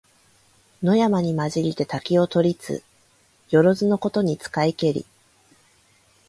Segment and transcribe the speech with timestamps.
[0.81, 2.81] 野山にまじりて竹を取りつ、
[3.51, 5.05] よろづのことに使いけり。